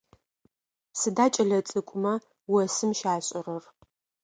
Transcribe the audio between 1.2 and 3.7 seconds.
кӏэлэцӏыкӏумэ осым щашӏэрэр?